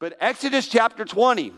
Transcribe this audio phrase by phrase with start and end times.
[0.00, 1.52] But Exodus chapter 20,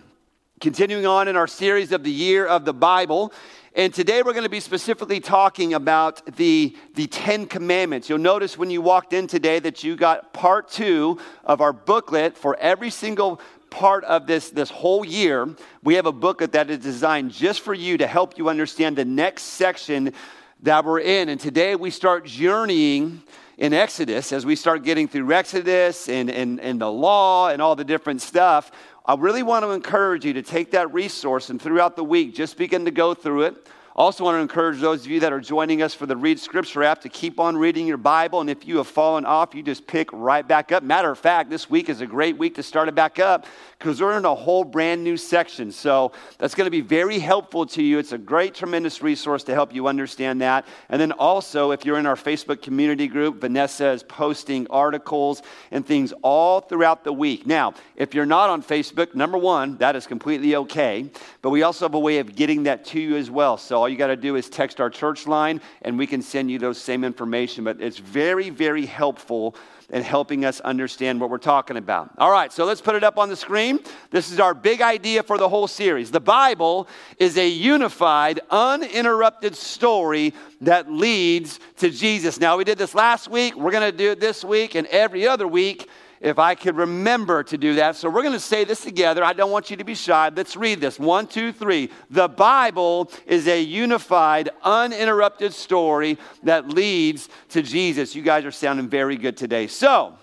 [0.62, 3.34] continuing on in our series of the year of the Bible.
[3.74, 8.08] And today we're going to be specifically talking about the, the Ten Commandments.
[8.08, 12.34] You'll notice when you walked in today that you got part two of our booklet
[12.34, 15.54] for every single part of this, this whole year.
[15.82, 19.04] We have a booklet that is designed just for you to help you understand the
[19.04, 20.14] next section
[20.62, 21.28] that we're in.
[21.28, 23.22] And today we start journeying
[23.60, 27.76] in Exodus, as we start getting through Exodus and, and, and the law and all
[27.76, 28.72] the different stuff,
[29.04, 32.56] I really want to encourage you to take that resource and throughout the week, just
[32.56, 33.68] begin to go through it.
[34.00, 36.82] Also, want to encourage those of you that are joining us for the Read Scripture
[36.82, 38.40] app to keep on reading your Bible.
[38.40, 40.82] And if you have fallen off, you just pick right back up.
[40.82, 43.44] Matter of fact, this week is a great week to start it back up
[43.78, 45.70] because we're in a whole brand new section.
[45.70, 47.98] So that's going to be very helpful to you.
[47.98, 50.66] It's a great, tremendous resource to help you understand that.
[50.88, 55.86] And then also, if you're in our Facebook community group, Vanessa is posting articles and
[55.86, 57.46] things all throughout the week.
[57.46, 61.10] Now, if you're not on Facebook, number one, that is completely okay.
[61.42, 63.58] But we also have a way of getting that to you as well.
[63.58, 66.58] So you got to do is text our church line and we can send you
[66.58, 67.64] those same information.
[67.64, 69.54] But it's very, very helpful
[69.92, 72.10] in helping us understand what we're talking about.
[72.18, 73.80] All right, so let's put it up on the screen.
[74.10, 76.10] This is our big idea for the whole series.
[76.10, 76.86] The Bible
[77.18, 82.38] is a unified, uninterrupted story that leads to Jesus.
[82.38, 85.26] Now, we did this last week, we're going to do it this week and every
[85.26, 85.88] other week
[86.20, 87.96] if I could remember to do that.
[87.96, 89.24] So we're going to say this together.
[89.24, 90.30] I don't want you to be shy.
[90.34, 90.98] Let's read this.
[90.98, 91.90] One, two, three.
[92.10, 98.14] The Bible is a unified, uninterrupted story that leads to Jesus.
[98.14, 99.66] You guys are sounding very good today.
[99.66, 100.18] So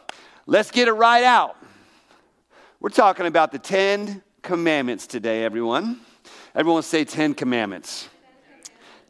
[0.46, 1.58] let's get it right out.
[2.80, 6.00] We're talking about the Ten Commandments today, everyone.
[6.54, 8.08] Everyone say Ten Commandments.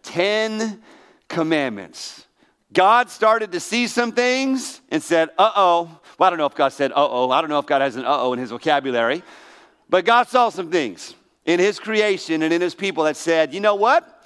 [0.03, 0.81] Ten
[1.27, 2.25] Commandments.
[2.73, 6.55] God started to see some things and said, uh oh, well, I don't know if
[6.55, 7.29] God said, uh oh.
[7.29, 9.23] I don't know if God has an uh oh in his vocabulary.
[9.89, 11.15] But God saw some things
[11.45, 14.25] in his creation and in his people that said, you know what?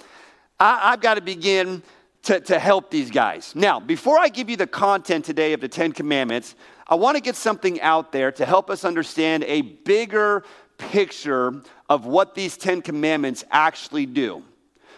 [0.60, 1.84] I, have got to begin
[2.24, 3.56] to, to help these guys.
[3.56, 6.56] Now, before I give you the content today of the Ten Commandments,
[6.88, 10.44] I want to get something out there to help us understand a bigger
[10.78, 14.44] picture of what these Ten Commandments actually do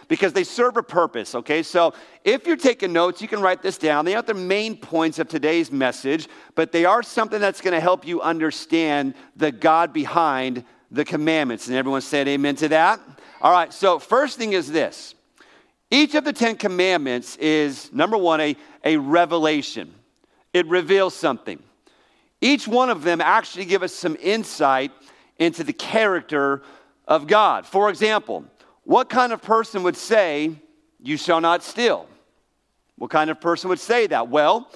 [0.08, 1.62] because they serve a purpose, okay?
[1.62, 1.94] So
[2.24, 4.04] if you're taking notes, you can write this down.
[4.04, 7.80] They aren't the main points of today's message, but they are something that's going to
[7.80, 11.68] help you understand the God behind the commandments.
[11.68, 13.00] And everyone said amen to that?
[13.40, 15.14] All right, so first thing is this
[15.90, 19.94] each of the Ten Commandments is, number one, a, a revelation,
[20.52, 21.62] it reveals something.
[22.40, 24.92] Each one of them actually give us some insight
[25.38, 26.62] into the character
[27.06, 27.66] of God.
[27.66, 28.44] For example,
[28.84, 30.52] what kind of person would say,
[31.02, 32.06] You shall not steal?
[32.96, 34.28] What kind of person would say that?
[34.28, 34.70] Well,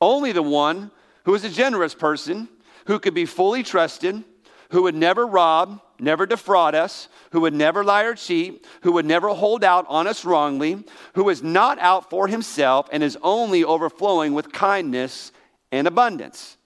[0.00, 0.90] only the one
[1.24, 2.48] who is a generous person,
[2.86, 4.24] who could be fully trusted,
[4.70, 9.04] who would never rob, never defraud us, who would never lie or cheat, who would
[9.04, 10.82] never hold out on us wrongly,
[11.14, 15.32] who is not out for himself and is only overflowing with kindness
[15.70, 16.56] and abundance.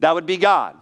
[0.00, 0.76] That would be God.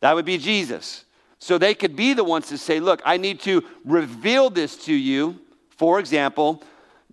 [0.00, 1.04] That would be Jesus.
[1.42, 4.94] So they could be the ones to say, Look, I need to reveal this to
[4.94, 5.40] you.
[5.70, 6.62] For example,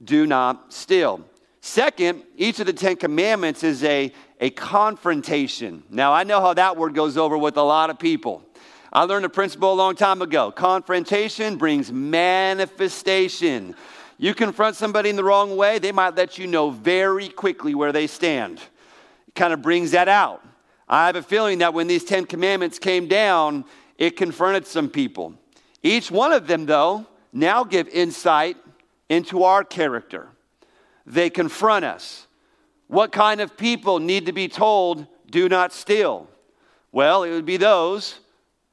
[0.04, 1.26] do not steal.
[1.62, 5.82] Second, each of the Ten Commandments is a, a confrontation.
[5.90, 8.44] Now, I know how that word goes over with a lot of people.
[8.94, 13.74] I learned a principle a long time ago confrontation brings manifestation.
[14.20, 17.92] You confront somebody in the wrong way, they might let you know very quickly where
[17.92, 18.60] they stand.
[19.28, 20.46] It kind of brings that out.
[20.88, 23.66] I have a feeling that when these Ten Commandments came down,
[24.00, 25.36] it confronted some people.
[25.84, 28.58] Each one of them, though, now give insight
[29.10, 30.30] into our character.
[31.06, 32.26] They confront us.
[32.88, 36.28] What kind of people need to be told, do not steal?
[36.92, 38.20] Well, it would be those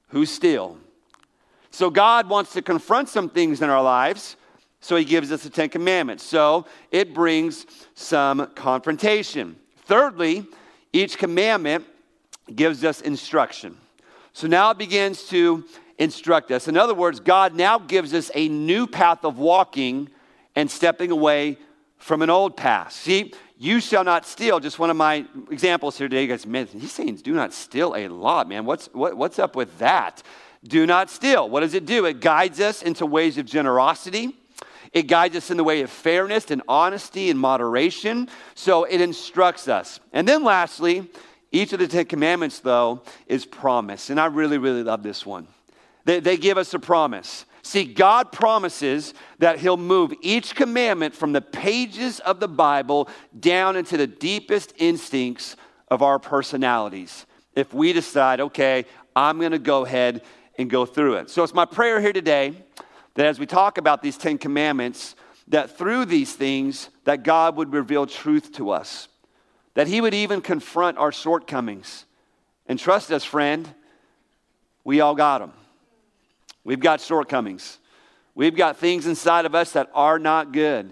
[0.09, 0.78] who steal.
[1.70, 4.37] So God wants to confront some things in our lives,
[4.81, 6.22] so he gives us the Ten Commandments.
[6.22, 9.56] So it brings some confrontation.
[9.84, 10.47] Thirdly,
[10.93, 11.84] each commandment
[12.54, 13.76] gives us instruction.
[14.36, 15.64] So now it begins to
[15.96, 16.69] instruct us.
[16.69, 20.11] In other words, God now gives us a new path of walking
[20.55, 21.56] and stepping away
[21.96, 22.93] from an old path.
[22.93, 24.61] See, you shall not steal.
[24.61, 26.20] Just one of my examples here today.
[26.20, 28.66] You guys, man, he's saying do not steal a lot, man.
[28.66, 30.22] What's, what, what's up with that?
[30.62, 31.49] Do not steal.
[31.49, 32.05] What does it do?
[32.05, 34.37] It guides us into ways of generosity.
[34.93, 38.28] It guides us in the way of fairness and honesty and moderation.
[38.55, 39.99] So it instructs us.
[40.12, 41.08] And then lastly,
[41.52, 44.10] each of the Ten Commandments, though, is promise.
[44.10, 45.46] And I really, really love this one.
[46.04, 47.44] They, they give us a promise.
[47.62, 53.08] See, God promises that He'll move each commandment from the pages of the Bible
[53.38, 55.56] down into the deepest instincts
[55.88, 57.26] of our personalities.
[57.54, 58.84] If we decide, okay,
[59.14, 60.22] I'm going to go ahead
[60.58, 61.31] and go through it.
[61.31, 62.54] So it's my prayer here today
[63.14, 65.16] that as we talk about these 10 commandments,
[65.49, 69.08] that through these things that God would reveal truth to us.
[69.76, 72.06] That he would even confront our shortcomings.
[72.67, 73.69] And trust us, friend,
[74.84, 75.52] we all got them.
[76.64, 77.78] We've got shortcomings.
[78.34, 80.90] We've got things inside of us that are not good.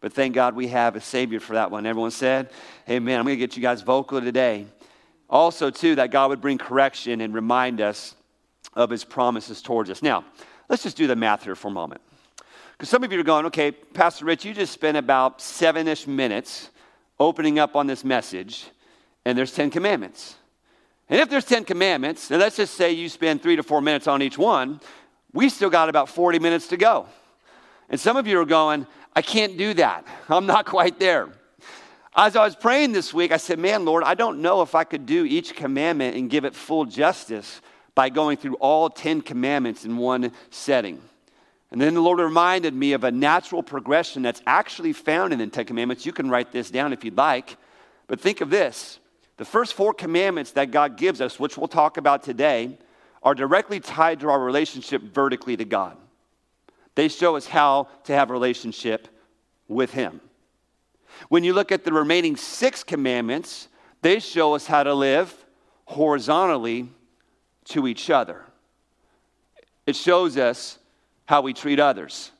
[0.00, 1.86] But thank God we have a Savior for that one.
[1.86, 2.50] Everyone said,
[2.86, 3.20] "Hey, Amen.
[3.20, 4.66] I'm going to get you guys vocal today.
[5.30, 8.16] Also, too, that God would bring correction and remind us
[8.74, 10.02] of His promises towards us.
[10.02, 10.24] Now,
[10.68, 12.00] let's just do the math here for a moment.
[12.72, 16.06] Because some of you are going, okay, Pastor Rich, you just spent about seven ish
[16.08, 16.70] minutes
[17.20, 18.66] opening up on this message,
[19.24, 20.36] and there's 10 commandments.
[21.08, 24.06] And if there's 10 commandments, and let's just say you spend three to four minutes
[24.06, 24.80] on each one,
[25.32, 27.06] we still got about 40 minutes to go.
[27.88, 28.86] And some of you are going,
[29.16, 30.06] I can't do that.
[30.28, 31.30] I'm not quite there.
[32.14, 34.84] As I was praying this week, I said, Man, Lord, I don't know if I
[34.84, 37.60] could do each commandment and give it full justice
[37.94, 41.00] by going through all 10 commandments in one setting.
[41.70, 45.46] And then the Lord reminded me of a natural progression that's actually found in the
[45.46, 46.06] Ten Commandments.
[46.06, 47.56] You can write this down if you'd like.
[48.06, 48.98] But think of this
[49.36, 52.76] the first four commandments that God gives us, which we'll talk about today,
[53.22, 55.96] are directly tied to our relationship vertically to God.
[56.96, 59.06] They show us how to have a relationship
[59.68, 60.20] with Him.
[61.28, 63.68] When you look at the remaining six commandments,
[64.02, 65.32] they show us how to live
[65.84, 66.88] horizontally
[67.66, 68.44] to each other.
[69.86, 70.77] It shows us
[71.28, 72.30] how we treat others.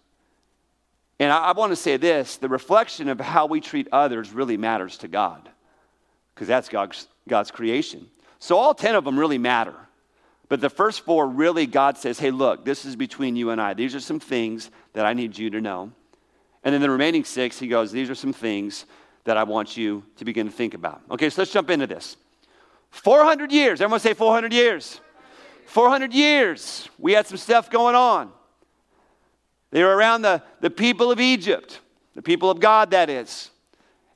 [1.20, 4.56] And I, I want to say this the reflection of how we treat others really
[4.56, 5.46] matters to God,
[6.34, 8.08] because that's God's, God's creation.
[8.38, 9.74] So all 10 of them really matter.
[10.48, 13.74] But the first four, really, God says, hey, look, this is between you and I.
[13.74, 15.92] These are some things that I need you to know.
[16.64, 18.86] And then the remaining six, he goes, these are some things
[19.24, 21.02] that I want you to begin to think about.
[21.10, 22.16] Okay, so let's jump into this.
[22.92, 23.82] 400 years.
[23.82, 24.98] Everyone say 400 years.
[25.66, 26.88] 400 years.
[26.98, 28.32] We had some stuff going on.
[29.70, 31.80] They were around the, the people of Egypt,
[32.14, 33.50] the people of God, that is.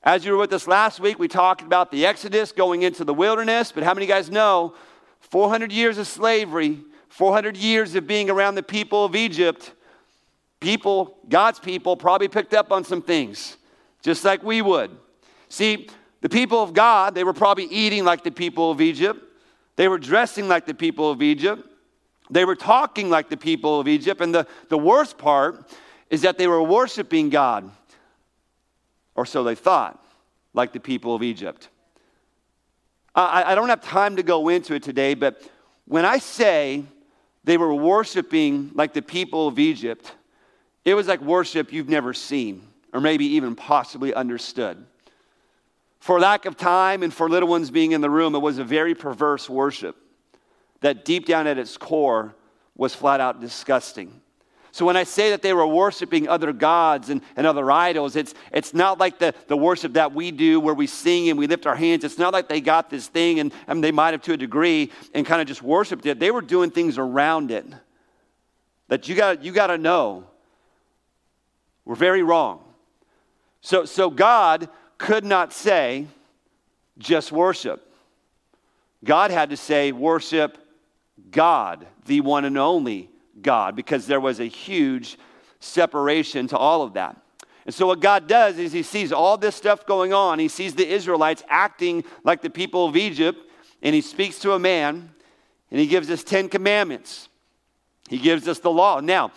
[0.02, 3.14] As you were with us last week, we talked about the Exodus going into the
[3.14, 4.74] wilderness, but how many guys know
[5.20, 9.72] 400 years of slavery, 400 years of being around the people of Egypt,
[10.58, 13.58] people, God's people, probably picked up on some things,
[14.02, 14.90] just like we would.
[15.48, 15.88] See,
[16.20, 19.20] the people of God, they were probably eating like the people of Egypt,
[19.76, 21.68] they were dressing like the people of Egypt.
[22.32, 24.22] They were talking like the people of Egypt.
[24.22, 25.70] And the, the worst part
[26.08, 27.70] is that they were worshiping God,
[29.14, 30.02] or so they thought,
[30.54, 31.68] like the people of Egypt.
[33.14, 35.42] I, I don't have time to go into it today, but
[35.84, 36.84] when I say
[37.44, 40.12] they were worshiping like the people of Egypt,
[40.86, 44.82] it was like worship you've never seen or maybe even possibly understood.
[46.00, 48.64] For lack of time and for little ones being in the room, it was a
[48.64, 49.96] very perverse worship
[50.82, 52.34] that deep down at its core
[52.76, 54.20] was flat out disgusting.
[54.72, 58.32] So when I say that they were worshiping other gods and, and other idols, it's,
[58.52, 61.66] it's not like the, the worship that we do where we sing and we lift
[61.66, 62.04] our hands.
[62.04, 63.52] It's not like they got this thing and,
[63.84, 66.18] they might have to a degree and kind of just worshiped it.
[66.18, 67.66] They were doing things around it
[68.88, 70.24] that you got you got to know
[71.84, 72.62] were very wrong.
[73.60, 74.68] So, so God
[74.98, 76.06] could not say
[76.98, 77.92] just worship.
[79.04, 80.58] God had to say worship
[81.30, 83.10] God, the one and only
[83.40, 85.18] God, because there was a huge
[85.60, 87.16] separation to all of that.
[87.64, 90.38] And so, what God does is He sees all this stuff going on.
[90.38, 93.38] He sees the Israelites acting like the people of Egypt,
[93.82, 95.10] and He speaks to a man,
[95.70, 97.28] and He gives us 10 commandments.
[98.08, 99.00] He gives us the law.
[99.00, 99.30] Now,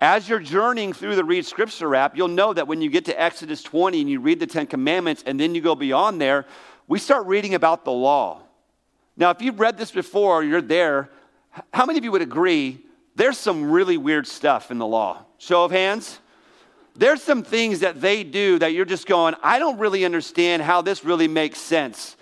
[0.00, 3.20] as you're journeying through the Read Scripture app, you'll know that when you get to
[3.20, 6.46] Exodus 20 and you read the 10 commandments, and then you go beyond there,
[6.86, 8.42] we start reading about the law.
[9.16, 11.10] Now, if you've read this before, you're there,
[11.72, 12.80] how many of you would agree
[13.16, 15.24] there's some really weird stuff in the law?
[15.38, 16.18] Show of hands.
[16.96, 20.82] There's some things that they do that you're just going, I don't really understand how
[20.82, 22.16] this really makes sense.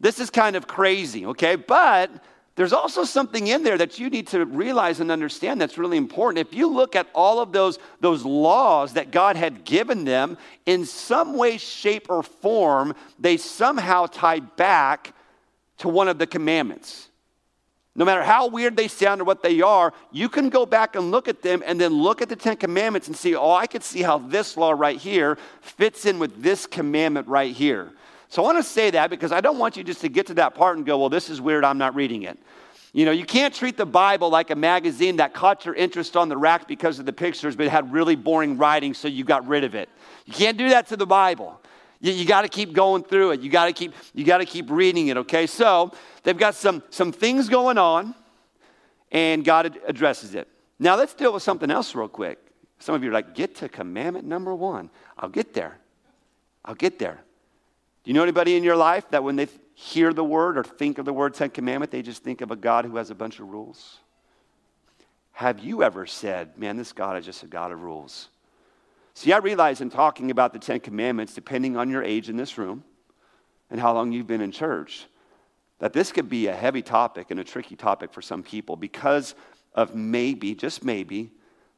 [0.00, 1.56] This is kind of crazy, okay?
[1.56, 2.10] But
[2.54, 6.46] there's also something in there that you need to realize and understand that's really important.
[6.46, 10.36] If you look at all of those, those laws that God had given them,
[10.66, 15.14] in some way, shape, or form, they somehow tie back
[15.78, 17.08] to one of the commandments.
[17.94, 21.10] No matter how weird they sound or what they are, you can go back and
[21.10, 23.82] look at them and then look at the Ten Commandments and see, oh, I could
[23.82, 27.92] see how this law right here fits in with this commandment right here.
[28.28, 30.34] So I want to say that because I don't want you just to get to
[30.34, 32.38] that part and go, well, this is weird, I'm not reading it.
[32.94, 36.30] You know, you can't treat the Bible like a magazine that caught your interest on
[36.30, 39.64] the rack because of the pictures, but had really boring writing, so you got rid
[39.64, 39.90] of it.
[40.24, 41.60] You can't do that to the Bible.
[42.02, 43.40] You, you got to keep going through it.
[43.40, 45.16] You got to keep you got to keep reading it.
[45.16, 45.92] Okay, so
[46.24, 48.14] they've got some some things going on.
[49.12, 50.48] and God addresses it.
[50.78, 52.38] Now, let's deal with something else real quick.
[52.78, 54.90] Some of you are like, get to commandment number one.
[55.16, 55.78] I'll get there.
[56.64, 57.20] I'll get there.
[58.02, 60.98] Do you know anybody in your life that when they hear the word or think
[60.98, 63.38] of the word Ten Commandment, they just think of a God who has a bunch
[63.38, 63.98] of rules?
[65.32, 68.28] Have you ever said, man, this God is just a God of rules?
[69.14, 72.56] See, I realize in talking about the Ten Commandments, depending on your age in this
[72.56, 72.84] room
[73.70, 75.06] and how long you've been in church,
[75.78, 79.34] that this could be a heavy topic and a tricky topic for some people because
[79.74, 81.30] of maybe, just maybe,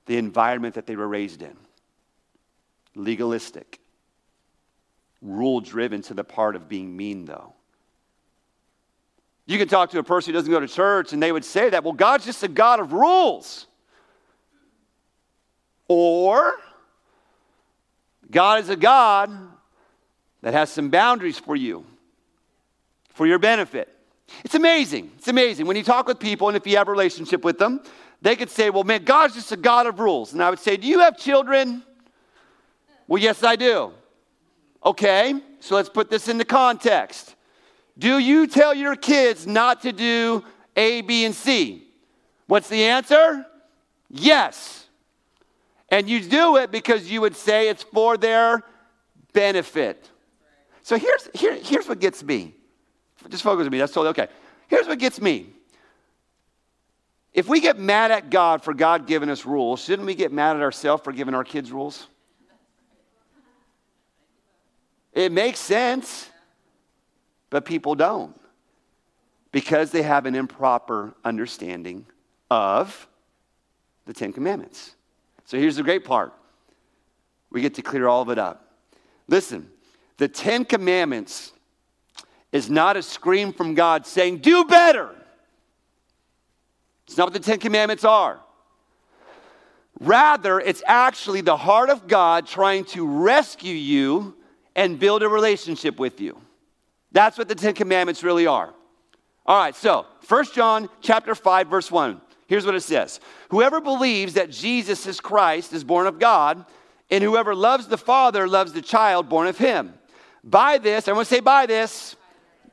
[0.07, 1.57] the environment that they were raised in.
[2.95, 3.81] Legalistic,
[5.23, 7.55] rule driven to the part of being mean, though.
[9.47, 11.71] You can talk to a person who doesn't go to church and they would say
[11.71, 13.67] that, well, God's just a God of rules.
[15.89, 16.55] Or,
[18.35, 19.31] God is a God
[20.43, 21.87] that has some boundaries for you,
[23.11, 23.89] for your benefit.
[24.45, 25.13] It's amazing.
[25.17, 25.67] It's amazing.
[25.67, 27.81] When you talk with people, and if you have a relationship with them,
[28.21, 30.33] they could say, Well, man, God's just a God of rules.
[30.33, 31.85] And I would say, Do you have children?
[33.07, 33.93] Well, yes, I do.
[34.85, 37.37] Okay, so let's put this into context.
[37.97, 41.87] Do you tell your kids not to do A, B, and C?
[42.47, 43.47] What's the answer?
[44.11, 44.84] Yes.
[45.95, 48.65] And you do it because you would say it's for their
[49.33, 50.11] benefit.
[50.83, 52.53] So here's, here, here's what gets me.
[53.29, 53.79] Just focus on me.
[53.79, 54.27] That's totally okay.
[54.67, 55.51] Here's what gets me.
[57.33, 60.57] If we get mad at God for God giving us rules, shouldn't we get mad
[60.57, 62.09] at ourselves for giving our kids rules?
[65.13, 66.29] It makes sense,
[67.51, 68.35] but people don't
[69.53, 72.05] because they have an improper understanding
[72.51, 73.07] of
[74.07, 74.97] the Ten Commandments.
[75.45, 76.33] So here's the great part
[77.51, 78.69] we get to clear all of it up.
[79.29, 79.71] Listen,
[80.17, 81.53] the Ten Commandments
[82.53, 85.15] is not a scream from God saying, Do better.
[87.07, 88.41] It's not what the Ten Commandments are.
[90.01, 94.37] Rather, it's actually the heart of God trying to rescue you
[94.75, 96.41] and build a relationship with you.
[97.13, 98.75] That's what the Ten Commandments really are.
[99.47, 102.21] All right, so 1 John chapter 5, verse 1.
[102.47, 103.21] Here's what it says
[103.51, 106.65] Whoever believes that Jesus is Christ is born of God,
[107.11, 109.95] and whoever loves the Father loves the child born of him.
[110.43, 112.17] By this, I want to say by this,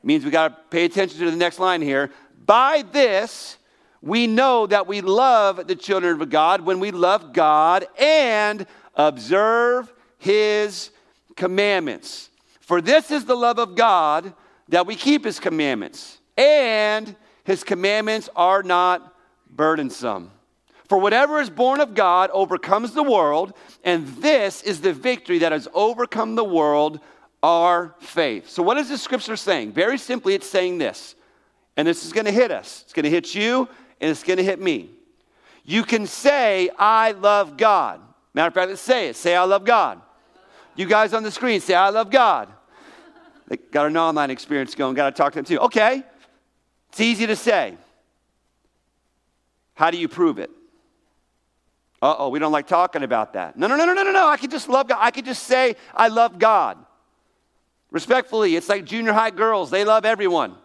[0.02, 2.10] means we got to pay attention to the next line here.
[2.44, 3.56] By this,
[4.02, 9.92] we know that we love the children of God when we love God and observe
[10.18, 10.90] his
[11.36, 12.30] commandments.
[12.60, 14.34] For this is the love of God
[14.68, 17.14] that we keep his commandments, and
[17.44, 19.11] his commandments are not
[19.54, 20.30] burdensome.
[20.88, 23.54] For whatever is born of God overcomes the world,
[23.84, 27.00] and this is the victory that has overcome the world,
[27.42, 28.48] our faith.
[28.50, 29.72] So, what is the scripture saying?
[29.72, 31.14] Very simply, it's saying this,
[31.76, 32.82] and this is going to hit us.
[32.84, 33.68] It's going to hit you,
[34.00, 34.90] and it's going to hit me.
[35.64, 38.00] You can say, I love God.
[38.34, 39.16] Matter of fact, let's say it.
[39.16, 40.00] Say, I love God.
[40.74, 42.48] You guys on the screen, say, I love God.
[43.48, 45.58] They got an online experience going, got to talk to them too.
[45.60, 46.02] Okay,
[46.88, 47.76] it's easy to say.
[49.74, 50.50] How do you prove it?
[52.00, 53.56] Uh oh, we don't like talking about that.
[53.56, 54.26] No, no, no, no, no, no, no.
[54.26, 54.98] I could just love God.
[55.00, 56.78] I could just say, I love God.
[57.92, 60.56] Respectfully, it's like junior high girls, they love everyone.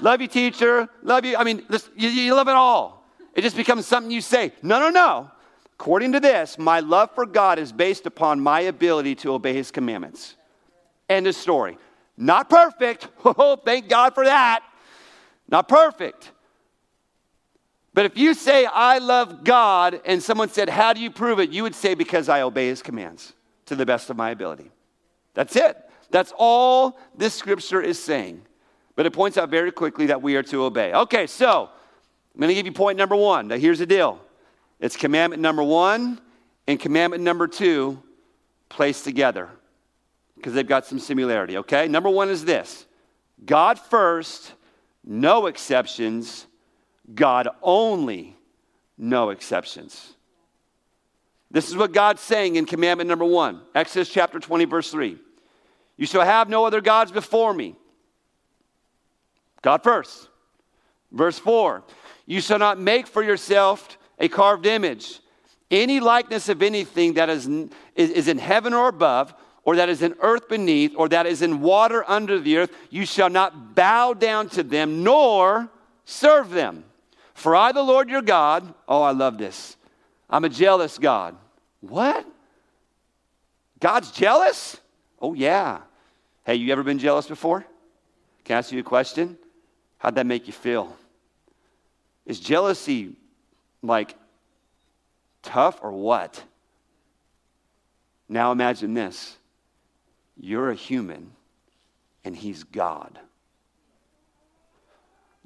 [0.00, 0.88] love you, teacher.
[1.02, 1.36] Love you.
[1.36, 1.62] I mean,
[1.96, 3.04] you, you love it all.
[3.34, 4.52] It just becomes something you say.
[4.62, 5.30] No, no, no.
[5.74, 9.70] According to this, my love for God is based upon my ability to obey his
[9.70, 10.36] commandments.
[11.08, 11.78] End of story.
[12.16, 13.08] Not perfect.
[13.24, 14.62] Oh, thank God for that.
[15.48, 16.32] Not perfect.
[17.92, 21.50] But if you say, I love God, and someone said, How do you prove it?
[21.50, 23.32] You would say, Because I obey his commands
[23.66, 24.70] to the best of my ability.
[25.34, 25.76] That's it.
[26.10, 28.42] That's all this scripture is saying.
[28.96, 30.92] But it points out very quickly that we are to obey.
[30.92, 31.70] Okay, so
[32.34, 33.48] I'm going to give you point number one.
[33.48, 34.20] Now, here's the deal
[34.78, 36.20] it's commandment number one
[36.66, 38.02] and commandment number two
[38.68, 39.48] placed together
[40.36, 41.86] because they've got some similarity, okay?
[41.86, 42.86] Number one is this
[43.44, 44.54] God first,
[45.04, 46.46] no exceptions,
[47.14, 48.36] God only,
[48.96, 50.14] no exceptions.
[51.50, 55.18] This is what God's saying in commandment number one, Exodus chapter 20, verse 3.
[55.96, 57.74] You shall have no other gods before me.
[59.62, 60.28] God first.
[61.12, 61.82] Verse 4
[62.26, 65.20] You shall not make for yourself a carved image,
[65.70, 70.02] any likeness of anything that is, is, is in heaven or above, or that is
[70.02, 72.70] in earth beneath, or that is in water under the earth.
[72.90, 75.68] You shall not bow down to them, nor
[76.04, 76.84] serve them.
[77.40, 79.74] For I, the Lord your God, oh, I love this.
[80.28, 81.34] I'm a jealous God.
[81.80, 82.26] What?
[83.80, 84.76] God's jealous?
[85.22, 85.78] Oh, yeah.
[86.44, 87.64] Hey, you ever been jealous before?
[88.44, 89.38] Can I ask you a question?
[89.96, 90.94] How'd that make you feel?
[92.26, 93.16] Is jealousy
[93.82, 94.16] like
[95.42, 96.44] tough or what?
[98.28, 99.38] Now imagine this
[100.38, 101.30] you're a human
[102.22, 103.18] and he's God.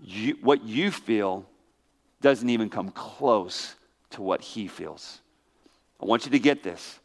[0.02, 1.46] You, what you feel
[2.24, 3.74] doesn't even come close
[4.08, 5.20] to what he feels.
[6.00, 6.98] I want you to get this.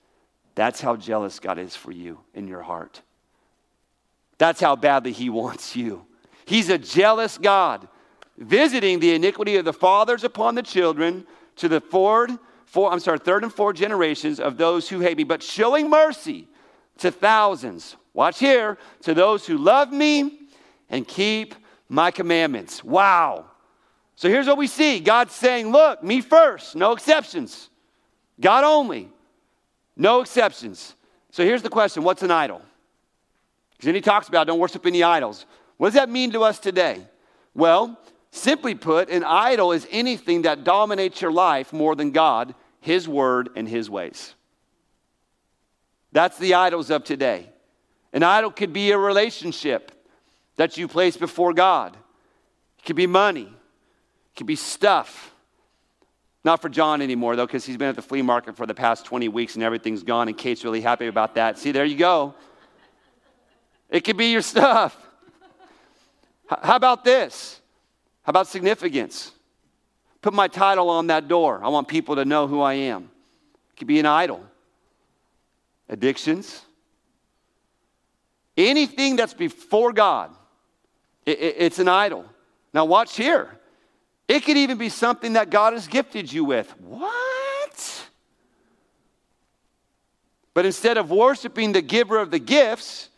[0.55, 3.01] That's how jealous God is for you in your heart.
[4.37, 6.05] That's how badly he wants you.
[6.45, 7.89] He's a jealous God,
[8.37, 13.19] visiting the iniquity of the fathers upon the children to the fourth, four, I'm sorry,
[13.19, 16.47] third and fourth generations of those who hate me, but showing mercy
[16.99, 17.97] to thousands.
[18.13, 20.39] Watch here, to those who love me
[20.89, 21.55] and keep
[21.89, 22.85] my commandments.
[22.85, 23.48] Wow.
[24.19, 27.69] So here's what we see God's saying, Look, me first, no exceptions.
[28.37, 29.09] God only,
[29.95, 30.93] no exceptions.
[31.31, 32.61] So here's the question What's an idol?
[33.71, 35.45] Because then he talks about don't worship any idols.
[35.77, 37.01] What does that mean to us today?
[37.53, 37.97] Well,
[38.29, 43.47] simply put, an idol is anything that dominates your life more than God, His word,
[43.55, 44.35] and His ways.
[46.11, 47.49] That's the idols of today.
[48.11, 49.93] An idol could be a relationship
[50.57, 51.95] that you place before God,
[52.79, 53.53] it could be money,
[54.39, 55.35] could be stuff.
[56.45, 59.03] Not for John anymore, though, because he's been at the flea market for the past
[59.03, 61.59] 20 weeks and everything's gone, and Kate's really happy about that.
[61.59, 62.33] See, there you go.
[63.89, 64.95] It could be your stuff.
[66.47, 67.59] How about this?
[68.23, 69.33] How about significance?
[70.21, 71.59] Put my title on that door.
[71.61, 73.11] I want people to know who I am.
[73.73, 74.41] It could be an idol.
[75.89, 76.61] Addictions.
[78.55, 80.33] Anything that's before God,
[81.25, 82.23] it, it, it's an idol.
[82.73, 83.58] Now, watch here.
[84.29, 86.69] It could even be something that God has gifted you with.
[86.79, 88.09] What?
[90.53, 93.09] But instead of worshiping the giver of the gifts,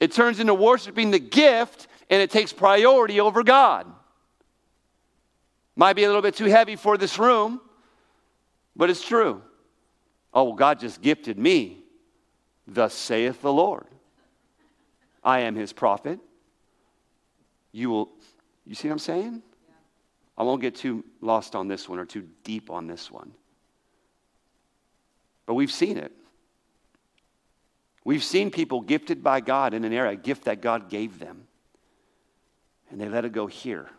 [0.00, 3.86] it turns into worshiping the gift and it takes priority over God.
[5.76, 7.60] Might be a little bit too heavy for this room,
[8.74, 9.42] but it's true.
[10.32, 11.84] Oh, well, God just gifted me.
[12.66, 13.86] Thus saith the Lord.
[15.22, 16.18] I am his prophet.
[17.72, 18.08] You will,
[18.64, 19.42] you see what I'm saying?
[20.40, 23.32] I won't get too lost on this one or too deep on this one.
[25.44, 26.12] But we've seen it.
[28.06, 31.46] We've seen people gifted by God in an era, a gift that God gave them.
[32.90, 33.90] And they let it go here.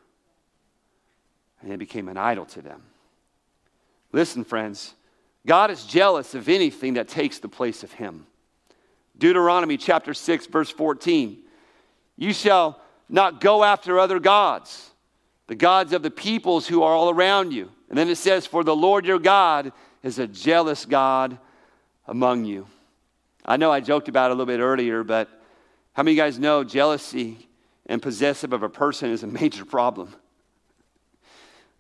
[1.62, 2.82] And it became an idol to them.
[4.12, 4.96] Listen, friends,
[5.46, 8.26] God is jealous of anything that takes the place of Him.
[9.16, 11.38] Deuteronomy chapter 6, verse 14.
[12.18, 14.91] You shall not go after other gods,
[15.52, 17.70] the gods of the peoples who are all around you.
[17.90, 21.38] And then it says, For the Lord your God is a jealous God
[22.08, 22.68] among you.
[23.44, 25.28] I know I joked about it a little bit earlier, but
[25.92, 27.50] how many of you guys know jealousy
[27.86, 30.16] and possessive of a person is a major problem?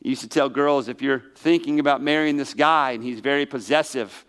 [0.03, 3.45] I used to tell girls if you're thinking about marrying this guy and he's very
[3.45, 4.25] possessive,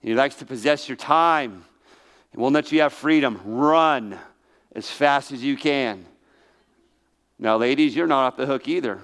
[0.00, 1.66] and he likes to possess your time
[2.32, 4.18] and won't let you have freedom, run
[4.74, 6.06] as fast as you can.
[7.38, 9.00] Now, ladies, you're not off the hook either.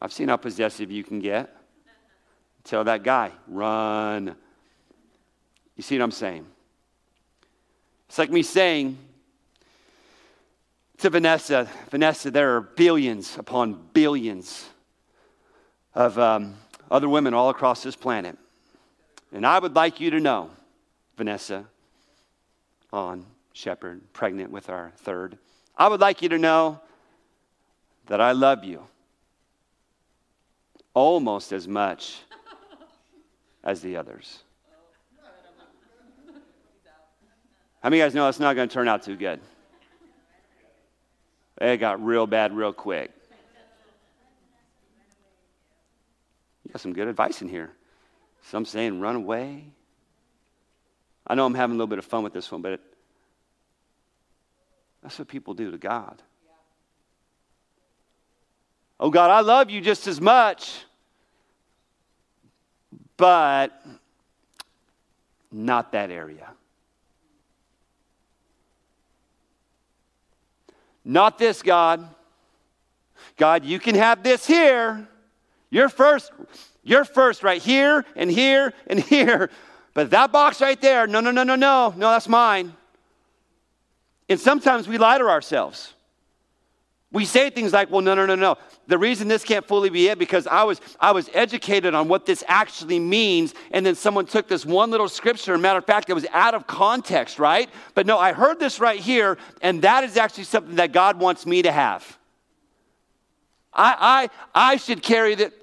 [0.00, 1.54] I've seen how possessive you can get.
[2.64, 4.36] Tell that guy, run.
[5.76, 6.46] You see what I'm saying?
[8.08, 8.98] It's like me saying
[10.98, 14.68] to Vanessa, Vanessa, there are billions upon billions
[15.94, 16.54] of um,
[16.90, 18.36] other women all across this planet.
[19.32, 20.50] And I would like you to know,
[21.16, 21.64] Vanessa,
[22.92, 25.38] on Shepard, pregnant with our third,
[25.76, 26.80] I would like you to know
[28.06, 28.86] that I love you
[30.94, 32.18] almost as much
[33.64, 34.42] as the others.
[37.82, 39.40] How many of you guys know it's not going to turn out too good?
[41.60, 43.10] It got real bad real quick.
[46.64, 47.70] You got some good advice in here.
[48.42, 49.64] Some saying run away.
[51.26, 52.80] I know I'm having a little bit of fun with this one, but it,
[55.02, 56.22] that's what people do to God.
[58.98, 60.84] Oh, God, I love you just as much,
[63.16, 63.84] but
[65.52, 66.48] not that area.
[71.04, 72.08] Not this, God.
[73.36, 75.06] God, you can have this here.
[75.70, 76.32] You're first.
[76.82, 79.50] You're first right here and here and here.
[79.92, 81.94] But that box right there, no, no, no, no, no.
[81.96, 82.74] No, that's mine.
[84.28, 85.94] And sometimes we lie to ourselves.
[87.16, 88.56] We say things like, well, no, no, no, no.
[88.88, 92.26] The reason this can't fully be it because I was I was educated on what
[92.26, 96.12] this actually means, and then someone took this one little scripture, matter of fact, it
[96.12, 97.70] was out of context, right?
[97.94, 101.46] But no, I heard this right here, and that is actually something that God wants
[101.46, 102.18] me to have.
[103.72, 105.54] I, I, I should carry that.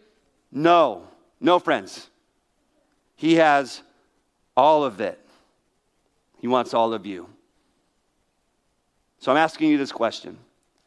[0.52, 1.08] No,
[1.40, 2.10] no, friends.
[3.16, 3.84] He has
[4.58, 5.20] all of it.
[6.40, 7.30] He wants all of you.
[9.20, 10.40] So I'm asking you this question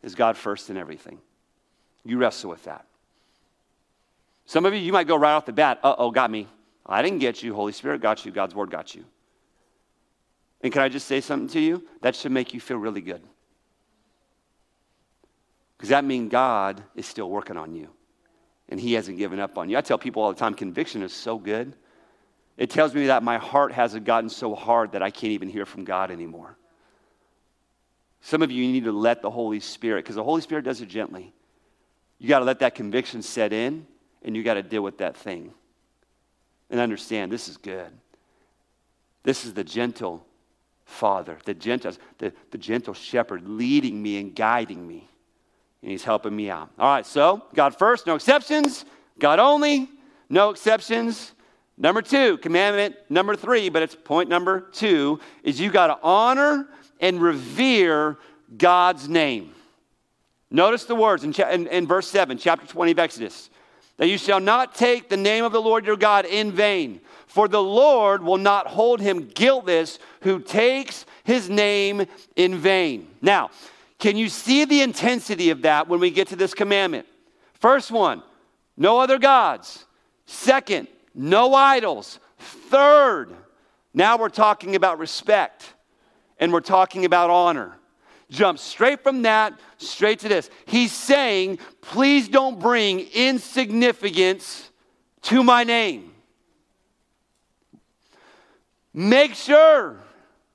[0.07, 1.19] Is God first in everything?
[2.05, 2.87] You wrestle with that.
[4.47, 6.47] Some of you, you might go right off the bat, uh oh, got me.
[6.87, 7.53] I didn't get you.
[7.53, 8.31] Holy Spirit got you.
[8.31, 9.05] God's word got you.
[10.61, 11.85] And can I just say something to you?
[12.03, 13.21] That should make you feel really good.
[15.77, 17.89] Because that means God is still working on you
[18.69, 19.77] and He hasn't given up on you.
[19.77, 21.75] I tell people all the time conviction is so good.
[22.57, 25.67] It tells me that my heart hasn't gotten so hard that I can't even hear
[25.67, 26.57] from God anymore.
[28.27, 30.89] Some of you need to let the Holy Spirit, because the Holy Spirit does it
[30.89, 31.33] gently.
[32.19, 33.87] You got to let that conviction set in
[34.25, 35.55] and you got to deal with that thing.
[36.69, 37.87] And understand this is good.
[39.23, 40.27] This is the gentle
[40.87, 45.09] Father, the gentle, the, the gentle shepherd leading me and guiding me
[45.83, 46.69] and he's helping me out.
[46.81, 48.87] All right, so God first, no exceptions.
[49.21, 49.89] God only,
[50.29, 51.31] no exceptions.
[51.79, 56.69] Number two, commandment number three, but it's point number two, is you got to honor
[57.01, 58.17] and revere
[58.57, 59.53] God's name.
[60.51, 63.51] Notice the words in, in, in verse 7, chapter 20 of Exodus
[63.97, 67.49] that you shall not take the name of the Lord your God in vain, for
[67.49, 73.09] the Lord will not hold him guiltless who takes his name in vain.
[73.23, 73.51] Now,
[73.99, 77.07] can you see the intensity of that when we get to this commandment?
[77.55, 78.23] First one,
[78.77, 79.87] no other gods.
[80.27, 82.21] Second, no idols.
[82.39, 83.35] Third,
[83.93, 85.75] now we're talking about respect
[86.39, 87.77] and we're talking about honor.
[88.31, 90.51] Jump straight from that straight to this.
[90.67, 94.71] He's saying, please don't bring insignificance
[95.23, 96.13] to my name.
[98.93, 99.99] Make sure,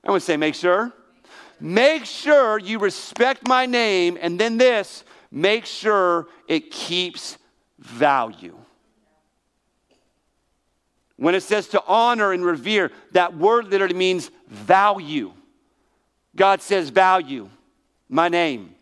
[0.04, 0.92] I would say, make sure
[1.62, 7.38] Make sure you respect my name, and then this, make sure it keeps
[7.78, 8.56] value.
[11.22, 15.32] When it says to honor and revere, that word literally means value.
[16.34, 17.48] God says value,
[18.08, 18.74] my name.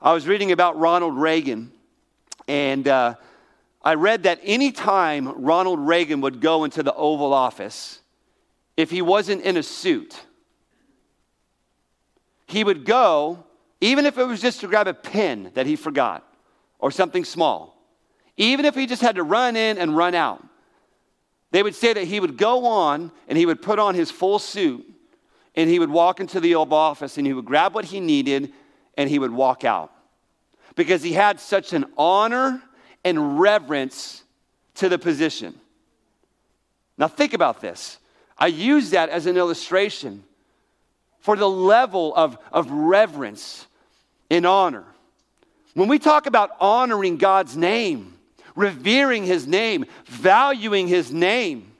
[0.00, 1.72] I was reading about Ronald Reagan,
[2.46, 3.16] and uh,
[3.82, 7.98] I read that anytime Ronald Reagan would go into the Oval Office,
[8.76, 10.24] if he wasn't in a suit,
[12.46, 13.42] he would go,
[13.80, 16.24] even if it was just to grab a pen that he forgot
[16.78, 17.82] or something small,
[18.36, 20.45] even if he just had to run in and run out.
[21.52, 24.38] They would say that he would go on and he would put on his full
[24.38, 24.84] suit
[25.54, 28.52] and he would walk into the Office and he would grab what he needed
[28.96, 29.92] and he would walk out
[30.74, 32.62] because he had such an honor
[33.04, 34.24] and reverence
[34.74, 35.58] to the position.
[36.98, 37.98] Now, think about this.
[38.38, 40.24] I use that as an illustration
[41.20, 43.66] for the level of, of reverence
[44.30, 44.84] and honor.
[45.74, 48.15] When we talk about honoring God's name,
[48.56, 51.72] revering his name, valuing his name,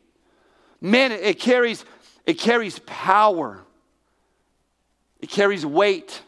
[0.81, 1.85] man, it, carries,
[2.25, 3.63] it carries power.
[5.21, 6.23] It carries weight.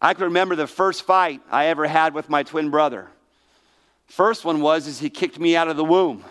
[0.00, 3.08] I can remember the first fight I ever had with my twin brother.
[4.06, 6.24] First one was is he kicked me out of the womb.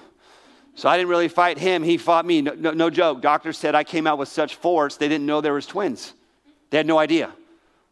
[0.76, 1.84] So I didn't really fight him.
[1.84, 2.42] He fought me.
[2.42, 3.22] No, no, no, joke.
[3.22, 6.14] Doctors said I came out with such force, they didn't know there was twins.
[6.70, 7.32] They had no idea.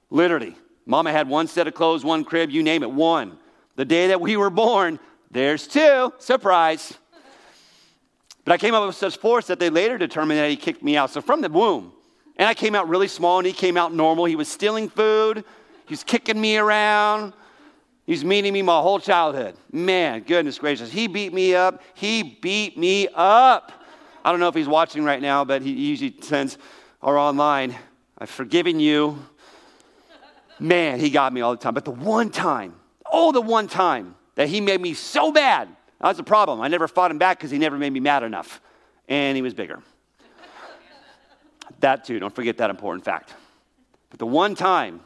[0.10, 0.56] Literally.
[0.86, 3.38] Mama had one set of clothes, one crib, you name it, one.
[3.79, 4.99] The day that we were born,
[5.31, 6.11] there's two.
[6.17, 6.97] Surprise.
[8.43, 10.97] But I came up with such force that they later determined that he kicked me
[10.97, 11.11] out.
[11.11, 11.93] So from the womb,
[12.35, 14.25] and I came out really small and he came out normal.
[14.25, 15.45] He was stealing food,
[15.87, 17.31] he was kicking me around.
[18.05, 19.55] He's meeting me my whole childhood.
[19.71, 20.91] Man, goodness gracious.
[20.91, 21.81] He beat me up.
[21.93, 23.71] He beat me up.
[24.25, 26.57] I don't know if he's watching right now, but he usually sends
[27.01, 27.77] or online.
[28.17, 29.25] I've forgiven you.
[30.59, 31.73] Man, he got me all the time.
[31.73, 32.73] But the one time,
[33.11, 35.69] oh, the one time that he made me so bad,
[35.99, 36.61] that's the problem.
[36.61, 38.61] I never fought him back because he never made me mad enough.
[39.07, 39.81] And he was bigger.
[41.79, 43.33] that too, don't forget that important fact.
[44.09, 45.01] But the one time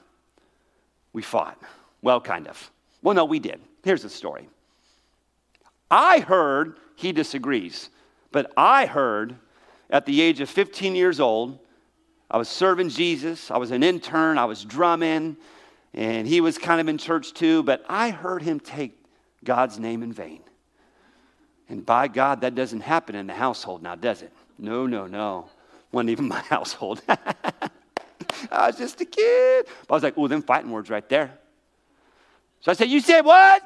[1.14, 1.60] we fought,
[2.02, 2.72] well, kind of.
[3.02, 3.62] Well, no, we did.
[3.84, 4.48] Here's the story.
[5.92, 7.90] I heard he disagrees,
[8.32, 9.36] but I heard
[9.90, 11.60] at the age of 15 years old,
[12.32, 15.38] I was serving Jesus, I was an intern, I was drumming,
[15.94, 18.98] and he was kind of in church too, but I heard him take
[19.44, 20.42] God's name in vain.
[21.70, 24.32] And by God, that doesn't happen in the household now, does it?
[24.58, 25.50] No, no, no.
[25.92, 27.02] Wasn't even my household.
[28.52, 29.66] I was just a kid.
[29.88, 31.38] But I was like, oh, them fighting words right there.
[32.62, 33.62] So I said, You said what?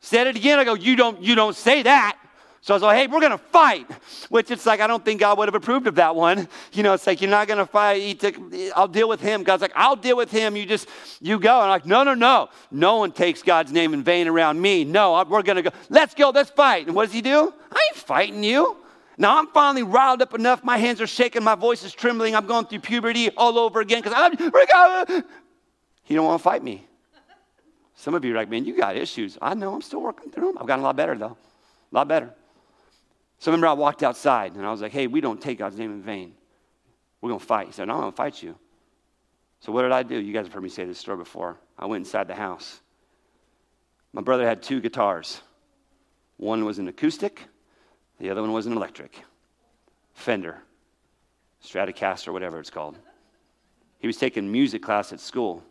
[0.00, 0.58] Said it again.
[0.58, 2.18] I go, You don't, you don't say that.
[2.60, 3.90] So I was like, hey, we're going to fight,
[4.28, 6.48] which it's like, I don't think God would have approved of that one.
[6.72, 8.22] You know, it's like, you're not going to fight.
[8.74, 9.44] I'll deal with him.
[9.44, 10.56] God's like, I'll deal with him.
[10.56, 10.88] You just,
[11.20, 11.54] you go.
[11.54, 12.48] And I'm like, no, no, no.
[12.70, 14.84] No one takes God's name in vain around me.
[14.84, 15.70] No, we're going to go.
[15.88, 16.30] Let's go.
[16.30, 16.86] Let's fight.
[16.86, 17.54] And what does he do?
[17.72, 18.76] I ain't fighting you.
[19.16, 20.62] Now I'm finally riled up enough.
[20.62, 21.42] My hands are shaking.
[21.42, 22.36] My voice is trembling.
[22.36, 24.36] I'm going through puberty all over again because I'm,
[26.02, 26.86] he don't want to fight me.
[27.94, 29.36] Some of you are like, man, you got issues.
[29.42, 29.74] I know.
[29.74, 30.58] I'm still working through them.
[30.60, 31.36] I've gotten a lot better, though.
[31.90, 32.32] A lot better.
[33.38, 35.78] So I remember I walked outside and I was like, hey, we don't take God's
[35.78, 36.34] name in vain.
[37.20, 37.66] We're going to fight.
[37.66, 38.56] He said, no, I'm going to fight you.
[39.60, 40.16] So what did I do?
[40.16, 41.56] You guys have heard me say this story before.
[41.78, 42.80] I went inside the house.
[44.12, 45.40] My brother had two guitars.
[46.36, 47.42] One was an acoustic,
[48.20, 49.22] the other one was an electric.
[50.14, 50.62] Fender,
[51.64, 52.96] Stratocaster, whatever it's called.
[53.98, 55.62] He was taking music class at school.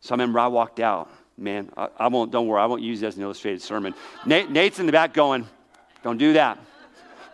[0.00, 1.10] So I remember I walked out.
[1.38, 3.94] Man, I, I won't, don't worry, I won't use this as an illustrated sermon.
[4.24, 5.46] Nate, Nate's in the back going,
[6.02, 6.58] don't do that.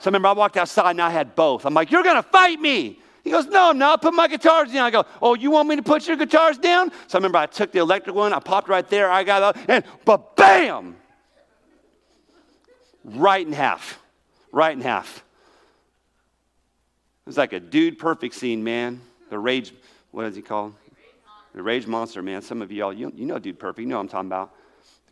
[0.03, 1.65] So I remember I walked outside and I had both.
[1.65, 2.99] I'm like, You're going to fight me.
[3.23, 4.03] He goes, No, not.
[4.03, 4.85] Put my guitars down.
[4.85, 6.91] I go, Oh, you want me to put your guitars down?
[7.07, 9.59] So I remember I took the electric one, I popped right there, I got up,
[9.69, 10.97] and but bam!
[13.05, 14.01] Right in half.
[14.51, 15.19] Right in half.
[15.19, 15.23] It
[17.27, 19.01] was like a dude perfect scene, man.
[19.31, 19.73] The rage,
[20.11, 20.75] what is he called?
[21.55, 22.43] The rage monster, man.
[22.43, 23.83] Some of y'all, you, you know dude perfect.
[23.83, 24.53] You know what I'm talking about.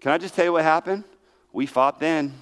[0.00, 1.04] Can I just tell you what happened?
[1.52, 2.34] We fought then.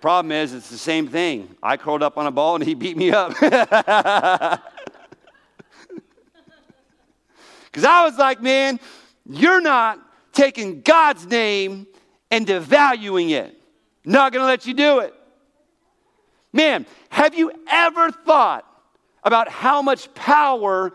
[0.00, 1.54] Problem is, it's the same thing.
[1.62, 3.34] I curled up on a ball and he beat me up.
[7.70, 8.80] Because I was like, man,
[9.28, 10.00] you're not
[10.32, 11.86] taking God's name
[12.30, 13.56] and devaluing it.
[14.04, 15.14] Not going to let you do it.
[16.52, 18.66] Man, have you ever thought
[19.22, 20.92] about how much power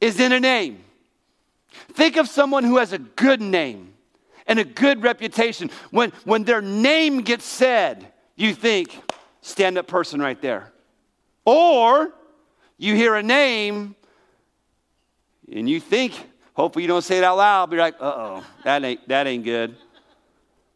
[0.00, 0.84] is in a name?
[1.92, 3.94] Think of someone who has a good name
[4.46, 5.70] and a good reputation.
[5.90, 8.98] When, when their name gets said, you think,
[9.40, 10.72] stand up person right there.
[11.44, 12.12] Or
[12.78, 13.94] you hear a name
[15.52, 16.12] and you think,
[16.54, 19.26] hopefully you don't say it out loud, but you're like, uh oh, that ain't, that
[19.26, 19.76] ain't good.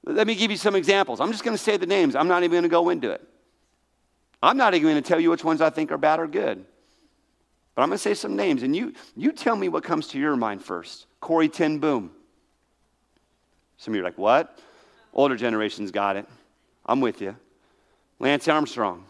[0.05, 1.21] Let me give you some examples.
[1.21, 2.15] I'm just going to say the names.
[2.15, 3.27] I'm not even going to go into it.
[4.43, 6.65] I'm not even going to tell you which ones I think are bad or good.
[7.75, 10.19] But I'm going to say some names, and you, you tell me what comes to
[10.19, 11.07] your mind first.
[11.21, 12.11] Corrie ten Boom.
[13.77, 14.59] Some of you are like, what?
[15.13, 16.27] Older generations got it.
[16.87, 17.37] I'm with you.
[18.21, 19.05] Lance Armstrong,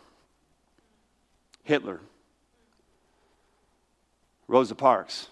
[1.62, 2.00] Hitler,
[4.46, 5.28] Rosa Parks,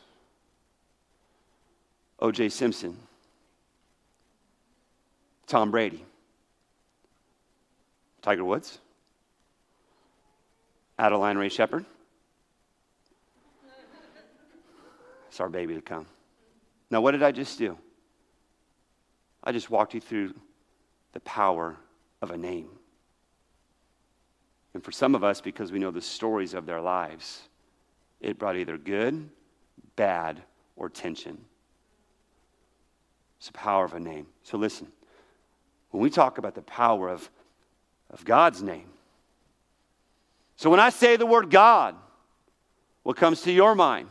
[2.19, 2.49] O.J.
[2.49, 2.97] Simpson,
[5.47, 6.05] Tom Brady,
[8.23, 8.79] Tiger Woods,
[10.99, 11.85] Adeline Ray Shepard.
[15.29, 16.07] It's our baby to come.
[16.91, 17.77] Now, what did I just do?
[19.45, 20.33] I just walked you through
[21.13, 21.77] the power
[22.23, 22.71] of a name.
[24.77, 27.49] And for some of us, because we know the stories of their lives,
[28.21, 29.31] it brought either good,
[29.97, 30.43] bad,
[30.77, 31.39] or tension.
[33.39, 34.27] It's the power of a name.
[34.43, 34.89] So listen,
[35.93, 37.31] when we talk about the power of,
[38.11, 38.89] of God's name,
[40.57, 41.95] so when I say the word God,
[43.03, 44.11] what comes to your mind?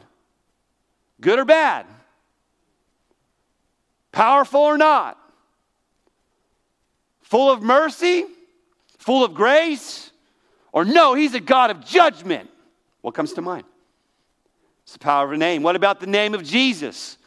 [1.21, 1.85] Good or bad?
[4.11, 5.15] Powerful or not?
[7.21, 8.25] Full of mercy?
[8.97, 10.09] Full of grace?
[10.75, 12.49] Or no, he's a God of judgment.
[12.99, 13.63] What comes to mind?
[14.83, 15.63] It's the power of a name.
[15.63, 17.17] What about the name of Jesus?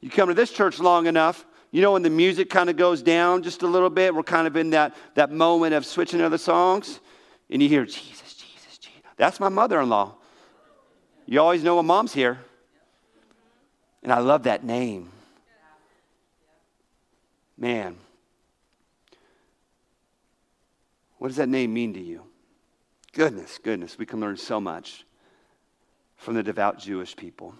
[0.00, 3.02] You come to this church long enough, you know when the music kind of goes
[3.02, 6.38] down just a little bit, we're kind of in that, that moment of switching other
[6.38, 6.98] songs,
[7.50, 9.02] and you hear Jesus, Jesus, Jesus.
[9.18, 10.14] That's my mother in law.
[11.26, 12.38] You always know when mom's here.
[14.02, 15.10] And I love that name.
[17.58, 17.96] Man.
[21.18, 22.22] What does that name mean to you?
[23.12, 25.04] Goodness, goodness, we can learn so much
[26.16, 27.54] from the devout Jewish people.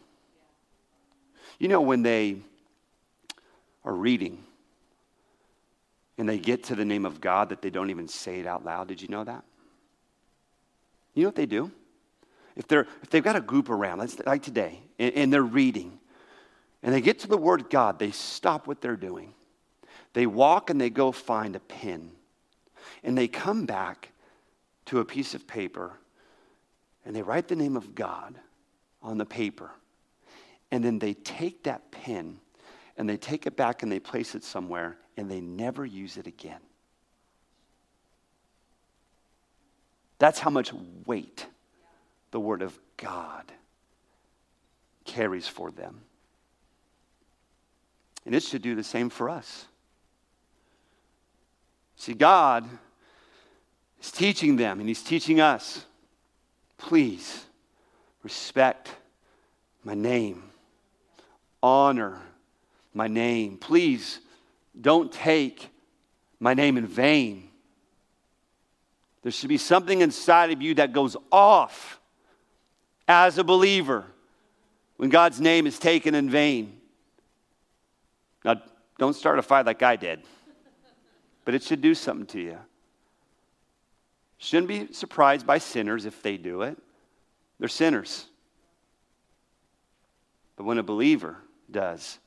[1.59, 2.37] You know, when they
[3.85, 4.45] are reading
[6.19, 8.65] and they get to the name of God, that they don't even say it out
[8.65, 8.89] loud.
[8.89, 9.45] Did you know that?
[11.15, 11.71] You know what they do?
[12.55, 15.99] If, they're, if they've got a group around, like today, and, and they're reading,
[16.83, 19.35] and they get to the word God, they stop what they're doing.
[20.13, 22.11] They walk and they go find a pen.
[23.03, 24.11] And they come back
[24.89, 25.93] to a piece of paper
[27.05, 28.39] and they write the name of God
[29.03, 29.71] on the paper.
[30.71, 32.39] And then they take that pen
[32.97, 36.27] and they take it back and they place it somewhere and they never use it
[36.27, 36.61] again.
[40.19, 40.73] That's how much
[41.07, 41.47] weight
[42.31, 43.53] the Word of God
[45.05, 46.01] carries for them.
[48.27, 49.67] And it should do the same for us.
[51.97, 52.69] See, God
[53.99, 55.85] He's teaching them and he's teaching us.
[56.77, 57.45] Please
[58.23, 58.95] respect
[59.85, 60.45] my name,
[61.63, 62.21] honor
[62.95, 63.57] my name.
[63.59, 64.21] Please
[64.81, 65.71] don't take
[66.41, 67.49] my name in vain.
[69.23, 72.01] There should be something inside of you that goes off
[73.07, 74.05] as a believer
[74.97, 76.79] when God's name is taken in vain.
[78.45, 78.63] Now,
[78.99, 80.23] don't start a fight like I did,
[81.45, 82.59] but it should do something to you.
[84.39, 86.79] Shouldn't be surprised by sinners if they do it.
[87.59, 88.27] They're sinners.
[90.57, 91.37] But when a believer
[91.71, 92.19] does,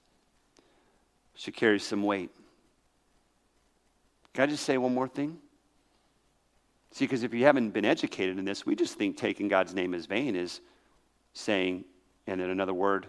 [1.36, 2.30] should carry some weight.
[4.34, 5.38] Can I just say one more thing?
[6.91, 9.93] See, because if you haven't been educated in this, we just think taking God's name
[9.93, 10.60] as vain is
[11.34, 11.86] saying,
[12.28, 13.08] and then another word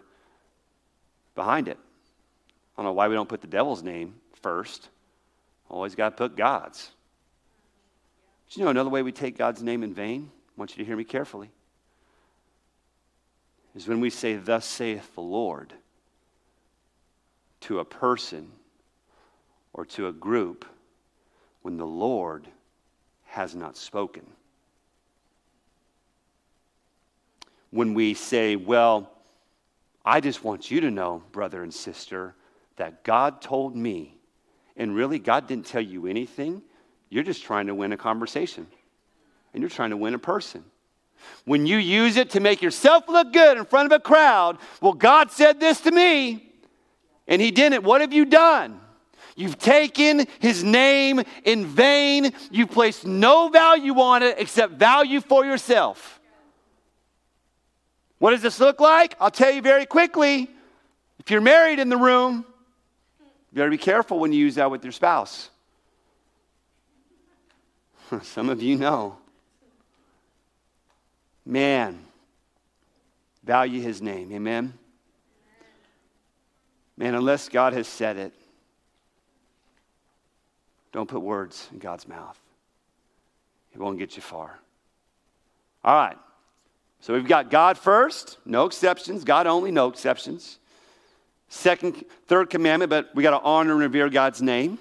[1.35, 1.79] behind it.
[2.77, 4.88] I don't know why we don't put the devil's name first.
[5.69, 6.93] Always got to put God's.
[8.55, 10.31] You know another way we take God's name in vain?
[10.31, 11.51] I want you to hear me carefully.
[13.75, 15.73] Is when we say, Thus saith the Lord
[17.61, 18.51] to a person
[19.73, 20.67] or to a group
[21.62, 22.47] when the Lord
[23.25, 24.27] has not spoken.
[27.71, 29.11] When we say, Well,
[30.05, 32.35] I just want you to know, brother and sister,
[32.77, 34.19] that God told me,
[34.77, 36.62] and really, God didn't tell you anything.
[37.12, 38.66] You're just trying to win a conversation,
[39.53, 40.64] and you're trying to win a person.
[41.44, 44.94] When you use it to make yourself look good in front of a crowd, well,
[44.94, 46.51] God said this to me,
[47.29, 47.85] and He didn't.
[47.85, 48.81] What have you done?
[49.37, 52.33] You've taken his name in vain.
[52.51, 56.18] You've placed no value on it except value for yourself.
[58.18, 59.16] What does this look like?
[59.20, 60.48] I'll tell you very quickly.
[61.18, 62.46] If you're married in the room,
[63.51, 65.51] you better be careful when you use that with your spouse.
[68.22, 69.16] Some of you know.
[71.44, 71.98] Man,
[73.42, 74.33] value his name.
[74.33, 74.75] Amen.
[76.96, 78.33] Man, unless God has said it,
[80.92, 82.38] don't put words in God's mouth.
[83.72, 84.59] It won't get you far.
[85.83, 86.18] All right.
[87.01, 90.59] So we've got God first, no exceptions, God only, no exceptions.
[91.48, 94.79] Second, third commandment, but we got to honor and revere God's name.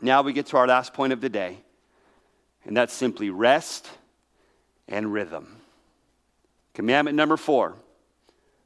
[0.00, 1.58] Now we get to our last point of the day,
[2.64, 3.90] and that's simply rest
[4.88, 5.60] and rhythm.
[6.74, 7.76] Commandment number four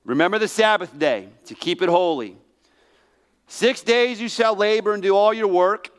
[0.04, 2.36] remember the Sabbath day to keep it holy.
[3.46, 5.90] Six days you shall labor and do all your work,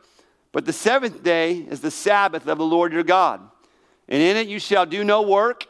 [0.52, 3.40] but the seventh day is the Sabbath of the Lord your God.
[4.08, 5.66] And in it you shall do no work,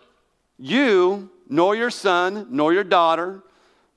[0.58, 3.42] you, nor your son, nor your daughter,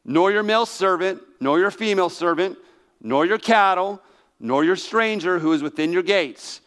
[0.05, 2.57] nor your male servant, nor your female servant,
[3.01, 4.01] nor your cattle,
[4.39, 6.61] nor your stranger who is within your gates.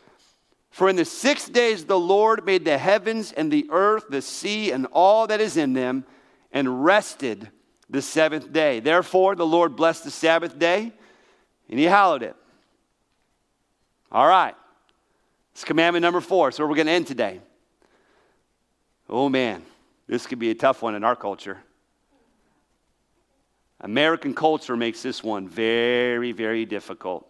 [0.76, 4.72] For in the six days the Lord made the heavens and the earth, the sea,
[4.72, 6.04] and all that is in them,
[6.52, 7.48] and rested
[7.88, 8.80] the seventh day.
[8.80, 10.92] Therefore, the Lord blessed the Sabbath day,
[11.70, 12.36] and he hallowed it.
[14.12, 14.54] All right.
[15.52, 16.52] It's commandment number four.
[16.52, 17.40] So we're going to end today.
[19.08, 19.62] Oh, man.
[20.06, 21.56] This could be a tough one in our culture.
[23.80, 27.26] American culture makes this one very, very difficult.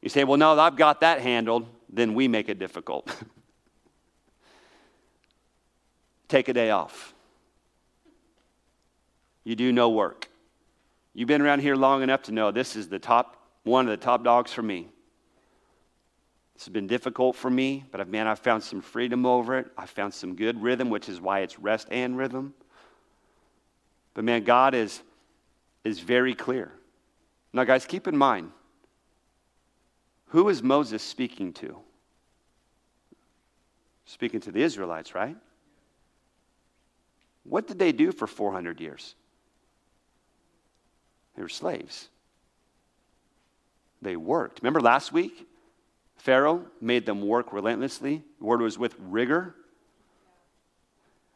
[0.00, 1.66] You say, well, no, I've got that handled.
[1.92, 3.14] Then we make it difficult.
[6.28, 7.12] Take a day off.
[9.44, 10.28] You do no work.
[11.14, 14.02] You've been around here long enough to know this is the top one of the
[14.02, 14.88] top dogs for me.
[16.54, 19.66] This has been difficult for me, but man, I've found some freedom over it.
[19.76, 22.54] I've found some good rhythm, which is why it's rest and rhythm.
[24.14, 25.02] But man, God is,
[25.84, 26.72] is very clear.
[27.52, 28.52] Now, guys, keep in mind
[30.32, 31.76] who is Moses speaking to?
[34.06, 35.36] Speaking to the Israelites, right?
[37.44, 39.14] What did they do for 400 years?
[41.36, 42.08] They were slaves.
[44.00, 44.62] They worked.
[44.62, 45.46] Remember last week?
[46.16, 48.22] Pharaoh made them work relentlessly.
[48.38, 49.54] The word was with rigor.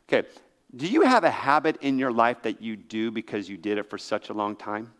[0.09, 0.27] Okay,
[0.75, 3.91] do you have a habit in your life that you do because you did it
[3.91, 4.91] for such a long time?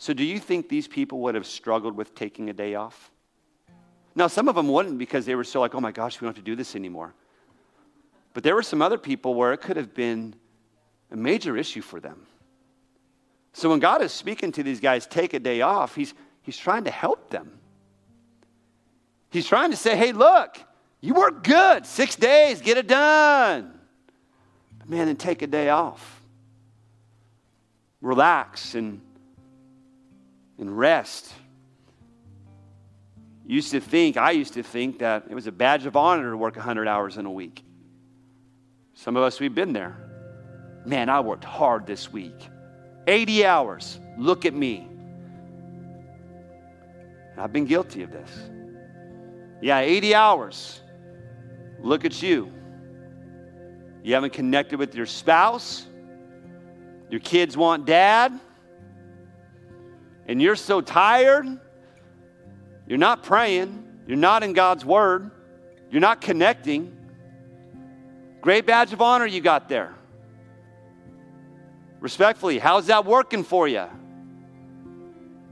[0.00, 3.10] So, do you think these people would have struggled with taking a day off?
[4.14, 6.34] Now, some of them wouldn't because they were so like, oh my gosh, we don't
[6.34, 7.12] have to do this anymore.
[8.32, 10.34] But there were some other people where it could have been
[11.10, 12.26] a major issue for them.
[13.52, 16.84] So, when God is speaking to these guys, take a day off, He's, he's trying
[16.84, 17.60] to help them.
[19.30, 20.56] He's trying to say, hey, look,
[21.02, 21.84] you work good.
[21.84, 23.78] Six days, get it done.
[24.78, 26.22] But man, then take a day off.
[28.00, 29.02] Relax and,
[30.60, 31.32] and rest.
[33.46, 36.36] used to think, I used to think that it was a badge of honor to
[36.36, 37.64] work 100 hours in a week.
[38.94, 39.96] Some of us, we've been there.
[40.84, 42.48] Man, I worked hard this week.
[43.06, 43.98] 80 hours.
[44.18, 44.86] Look at me.
[47.36, 48.30] I've been guilty of this.
[49.62, 50.80] Yeah, 80 hours.
[51.80, 52.52] Look at you.
[54.02, 55.86] You haven't connected with your spouse.
[57.08, 58.38] Your kids want dad.
[60.26, 61.46] And you're so tired.
[62.86, 63.84] You're not praying.
[64.06, 65.30] You're not in God's word.
[65.90, 66.96] You're not connecting.
[68.40, 69.94] Great badge of honor you got there.
[72.00, 73.84] Respectfully, how's that working for you?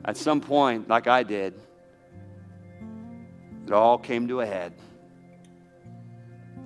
[0.04, 1.54] At some point, like I did,
[3.66, 4.72] it all came to a head.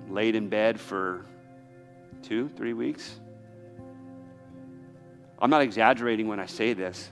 [0.09, 1.27] Laid in bed for
[2.23, 3.19] two, three weeks.
[5.41, 7.11] I'm not exaggerating when I say this.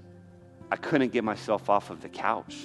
[0.71, 2.57] I couldn't get myself off of the couch.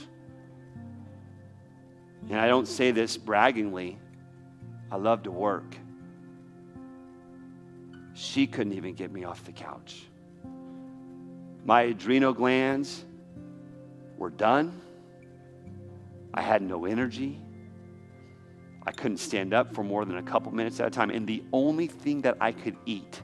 [2.30, 3.98] And I don't say this braggingly.
[4.92, 5.76] I love to work.
[8.14, 10.06] She couldn't even get me off the couch.
[11.66, 13.04] My adrenal glands
[14.18, 14.82] were done.
[16.34, 17.42] I had no energy.
[18.86, 21.10] I couldn't stand up for more than a couple minutes at a time.
[21.10, 23.22] And the only thing that I could eat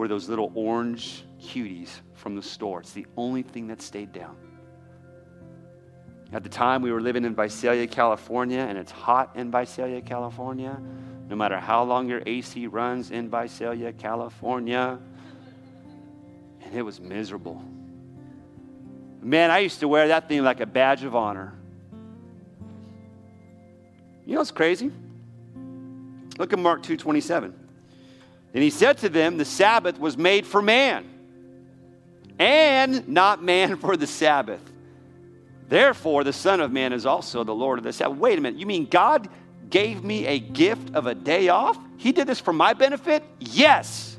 [0.00, 2.80] were those little orange cuties from the store.
[2.80, 4.34] It's the only thing that stayed down.
[6.32, 10.80] At the time, we were living in Visalia, California, and it's hot in Visalia, California.
[11.28, 14.98] No matter how long your AC runs in Visalia, California.
[16.62, 17.62] And it was miserable.
[19.20, 21.52] Man, I used to wear that thing like a badge of honor.
[24.24, 24.90] You know what's crazy?
[26.38, 27.59] Look at Mark 2:27.
[28.52, 31.08] And he said to them, The Sabbath was made for man,
[32.38, 34.60] and not man for the Sabbath.
[35.68, 38.18] Therefore, the Son of Man is also the Lord of the Sabbath.
[38.18, 39.28] Wait a minute, you mean God
[39.70, 41.78] gave me a gift of a day off?
[41.96, 43.22] He did this for my benefit?
[43.38, 44.18] Yes.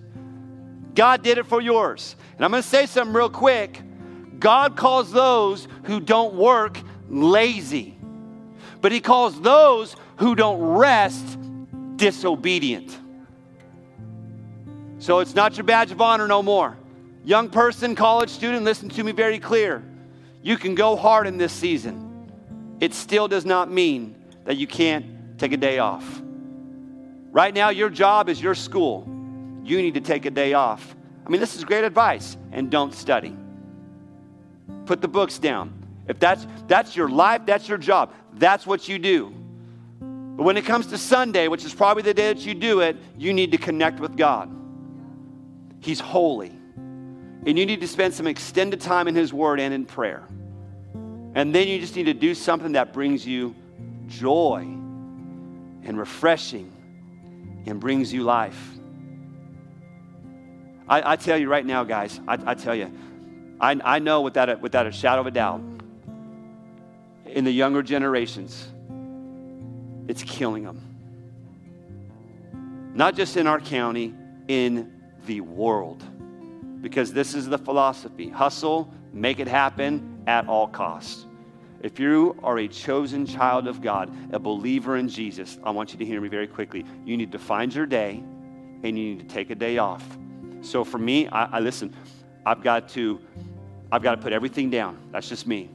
[0.96, 2.16] God did it for yours.
[2.38, 3.82] And I'm going to say something real quick.
[4.40, 6.80] God calls those who don't work
[7.10, 7.98] lazy,
[8.80, 11.38] but He calls those who don't rest
[11.98, 12.98] disobedient.
[15.02, 16.78] So it's not your badge of honor no more.
[17.26, 19.84] Young person, college student, listen to me very clear.
[20.44, 22.30] You can go hard in this season.
[22.80, 26.22] It still does not mean that you can't take a day off.
[27.32, 29.08] Right now, your job is your school.
[29.64, 30.96] You need to take a day off.
[31.26, 32.38] I mean, this is great advice.
[32.52, 33.36] And don't study.
[34.86, 35.74] Put the books down.
[36.08, 39.34] If that's, that's your life, that's your job, that's what you do.
[40.00, 42.98] But when it comes to Sunday, which is probably the day that you do it,
[43.18, 44.61] you need to connect with God.
[45.82, 46.52] He's holy.
[47.46, 50.28] And you need to spend some extended time in His Word and in prayer.
[51.34, 53.56] And then you just need to do something that brings you
[54.08, 54.60] joy
[55.84, 56.72] and refreshing
[57.66, 58.60] and brings you life.
[60.88, 62.92] I, I tell you right now, guys, I, I tell you,
[63.60, 65.62] I, I know without a, without a shadow of a doubt,
[67.26, 68.68] in the younger generations,
[70.08, 70.82] it's killing them.
[72.94, 74.14] Not just in our county,
[74.48, 74.91] in
[75.26, 76.04] the world
[76.82, 81.26] because this is the philosophy hustle, make it happen at all costs.
[81.82, 86.00] If you are a chosen child of God, a believer in Jesus, I want you
[86.00, 86.86] to hear me very quickly.
[87.06, 88.24] You need to find your day
[88.84, 90.04] and you need to take a day off.
[90.62, 91.96] So for me, I, I listen,
[92.46, 93.20] I've got to
[93.92, 94.98] I've got to put everything down.
[95.12, 95.70] That's just me.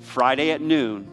[0.00, 1.06] Friday at noon,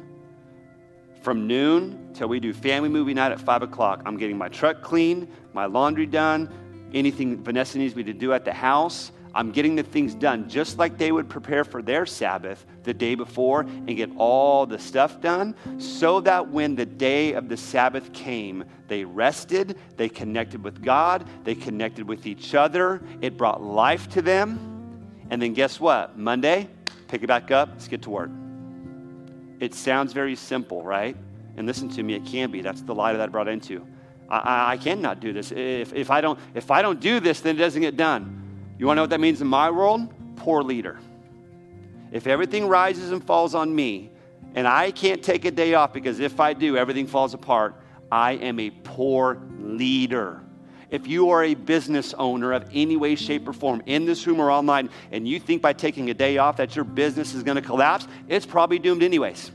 [1.22, 4.82] from noon till we do family movie night at five o'clock, I'm getting my truck
[4.82, 6.50] clean, my laundry done,
[6.94, 9.12] anything Vanessa needs me to do at the house.
[9.34, 13.14] I'm getting the things done just like they would prepare for their Sabbath the day
[13.14, 18.12] before and get all the stuff done so that when the day of the Sabbath
[18.12, 23.02] came, they rested, they connected with God, they connected with each other.
[23.22, 24.66] It brought life to them.
[25.30, 26.18] And then guess what?
[26.18, 26.68] Monday,
[27.08, 28.32] pick it back up, let's get to work.
[29.60, 31.16] It sounds very simple, right?
[31.56, 32.62] And listen to me, it can be.
[32.62, 33.86] That's the light that I brought into.
[34.30, 35.52] I, I cannot do this.
[35.52, 38.74] If, if, I don't, if I don't do this, then it doesn't get done.
[38.78, 40.14] You want to know what that means in my world?
[40.36, 41.00] Poor leader.
[42.12, 44.12] If everything rises and falls on me,
[44.56, 47.76] and I can't take a day off because if I do, everything falls apart,
[48.12, 50.42] I am a poor leader.
[50.90, 54.40] If you are a business owner of any way, shape, or form in this room
[54.40, 57.58] or online, and you think by taking a day off that your business is going
[57.58, 59.52] to collapse, it's probably doomed anyways.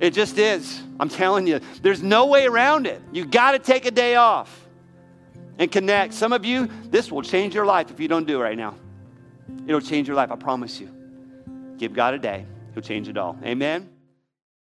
[0.00, 0.80] It just is.
[1.00, 3.02] I'm telling you, there's no way around it.
[3.12, 4.66] You got to take a day off
[5.58, 6.14] and connect.
[6.14, 8.74] Some of you, this will change your life if you don't do it right now.
[9.66, 10.94] It'll change your life, I promise you.
[11.78, 13.36] Give God a day He'll change it all.
[13.44, 13.97] Amen.